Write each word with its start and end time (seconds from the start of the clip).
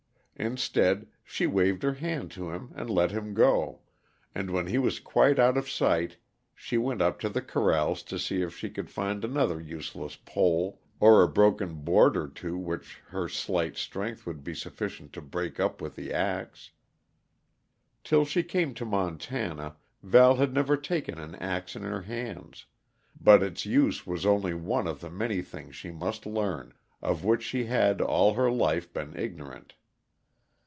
Instead, 0.37 1.05
she 1.23 1.45
waved 1.45 1.83
her 1.83 1.93
hand 1.93 2.31
to 2.31 2.49
him 2.49 2.71
and 2.73 2.89
let 2.89 3.11
him 3.11 3.35
go; 3.35 3.81
and 4.33 4.49
when 4.49 4.65
he 4.65 4.79
was 4.79 4.99
quite 4.99 5.37
out 5.37 5.55
of 5.55 5.69
sight 5.69 6.17
she 6.55 6.79
went 6.79 6.99
up 6.99 7.19
to 7.19 7.29
the 7.29 7.43
corrals 7.43 8.01
to 8.01 8.17
see 8.17 8.41
if 8.41 8.57
she 8.57 8.67
could 8.67 8.89
find 8.89 9.23
another 9.23 9.61
useless 9.61 10.15
pole, 10.25 10.81
or 10.99 11.21
a 11.21 11.27
broken 11.27 11.75
board 11.83 12.17
or 12.17 12.27
two 12.27 12.57
which 12.57 13.01
her 13.09 13.29
slight 13.29 13.77
strength 13.77 14.25
would 14.25 14.43
be 14.43 14.55
sufficient 14.55 15.13
to 15.13 15.21
break 15.21 15.59
up 15.59 15.79
with 15.79 15.95
the 15.95 16.11
axe. 16.11 16.71
Till 18.03 18.25
she 18.25 18.41
came 18.41 18.73
to 18.73 18.83
Montana, 18.83 19.75
Val 20.01 20.37
had 20.37 20.55
never 20.55 20.75
taken 20.75 21.19
an 21.19 21.35
axe 21.35 21.75
in 21.75 21.83
her 21.83 22.01
hands; 22.01 22.65
but 23.19 23.43
its 23.43 23.67
use 23.67 24.07
was 24.07 24.25
only 24.25 24.55
one 24.55 24.87
of 24.87 25.01
the 25.01 25.11
many 25.11 25.43
things 25.43 25.75
she 25.75 25.91
must 25.91 26.25
learn, 26.25 26.73
of 26.99 27.23
which 27.23 27.43
she 27.43 27.65
had 27.65 28.01
all 28.01 28.33
her 28.33 28.49
life 28.51 28.91
been 28.91 29.15
ignorant. 29.15 29.75